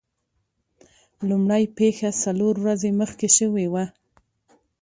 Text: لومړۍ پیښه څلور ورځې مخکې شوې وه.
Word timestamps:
لومړۍ 1.29 1.63
پیښه 1.77 2.09
څلور 2.23 2.55
ورځې 2.63 2.89
مخکې 3.01 3.27
شوې 3.37 3.65
وه. 3.73 3.85